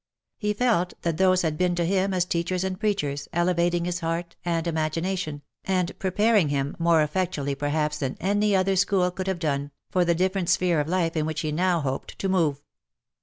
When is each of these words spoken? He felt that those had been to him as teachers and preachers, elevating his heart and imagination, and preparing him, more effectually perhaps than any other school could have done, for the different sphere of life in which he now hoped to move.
He 0.39 0.53
felt 0.53 0.95
that 1.03 1.17
those 1.17 1.43
had 1.43 1.59
been 1.59 1.75
to 1.75 1.85
him 1.85 2.11
as 2.11 2.25
teachers 2.25 2.63
and 2.63 2.79
preachers, 2.79 3.27
elevating 3.33 3.85
his 3.85 3.99
heart 3.99 4.35
and 4.43 4.65
imagination, 4.65 5.43
and 5.63 5.91
preparing 5.99 6.49
him, 6.49 6.75
more 6.79 7.03
effectually 7.03 7.53
perhaps 7.53 7.99
than 7.99 8.17
any 8.19 8.55
other 8.55 8.75
school 8.75 9.11
could 9.11 9.27
have 9.27 9.37
done, 9.37 9.69
for 9.91 10.03
the 10.03 10.15
different 10.15 10.49
sphere 10.49 10.79
of 10.79 10.87
life 10.87 11.15
in 11.15 11.27
which 11.27 11.41
he 11.41 11.51
now 11.51 11.81
hoped 11.81 12.17
to 12.17 12.27
move. 12.27 12.63